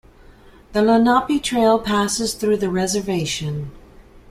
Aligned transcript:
The 0.73 0.81
Lenape 0.81 1.43
Trail 1.43 1.77
passes 1.77 2.33
through 2.33 2.57
the 2.57 2.71
reservation. 2.71 3.69